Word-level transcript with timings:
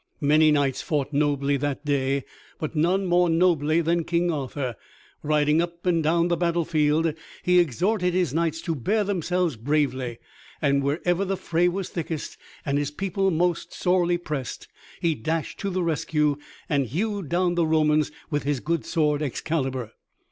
Many 0.19 0.49
knights 0.51 0.81
fought 0.81 1.13
nobly 1.13 1.57
that 1.57 1.85
day, 1.85 2.23
but 2.59 2.75
none 2.75 3.05
more 3.05 3.29
nobly 3.29 3.81
than 3.81 4.03
King 4.03 4.31
Arthur. 4.31 4.75
Riding 5.21 5.61
up 5.61 5.85
and 5.85 6.01
down 6.01 6.27
the 6.27 6.35
battle 6.37 6.65
field, 6.65 7.13
he 7.43 7.59
exhorted 7.59 8.15
his 8.15 8.33
knights 8.33 8.61
to 8.61 8.73
bear 8.73 9.03
themselves 9.03 9.57
bravely; 9.57 10.17
and 10.59 10.81
wherever 10.83 11.23
the 11.23 11.37
fray 11.37 11.67
was 11.67 11.89
thickest, 11.89 12.39
and 12.65 12.79
his 12.79 12.89
people 12.89 13.29
most 13.29 13.73
sorely 13.75 14.17
pressed, 14.17 14.67
he 14.99 15.13
dashed 15.13 15.59
to 15.59 15.69
the 15.69 15.83
rescue 15.83 16.35
and 16.67 16.87
hewed 16.87 17.29
down 17.29 17.53
the 17.53 17.67
Romans 17.67 18.11
with 18.31 18.41
his 18.41 18.59
good 18.59 18.83
sword 18.87 19.21
Excalibur. 19.21 19.91